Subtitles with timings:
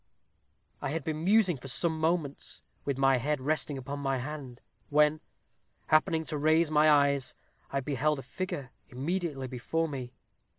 [0.81, 5.21] "I had been musing for some moments, with my head resting upon my hand, when,
[5.89, 7.35] happening to raise my eyes,
[7.69, 10.13] I beheld a figure immediately before me.